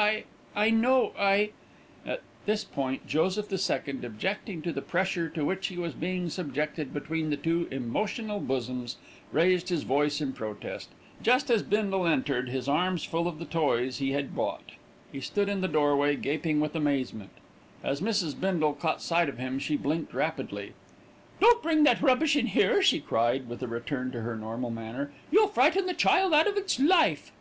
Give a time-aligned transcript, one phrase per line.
[0.00, 0.24] I
[0.56, 1.50] I know I"
[2.06, 6.30] At this point Joseph the Second, objecting to the pressure to which he was being
[6.30, 8.96] subjected between the two emotional bosoms,
[9.30, 10.88] raised his voice in protest,
[11.22, 14.72] just as Bindle entered, his arms full of the toys he had bought.
[15.12, 17.32] He stood in the doorway, gaping with amazement.
[17.84, 18.40] As Mrs.
[18.40, 20.72] Bindle caught sight of him, she blinked rapidly.
[21.42, 25.12] "Don't bring that rubbish in here," she cried with a return to her normal manner.
[25.30, 27.32] "You'll frighten the child out of its life."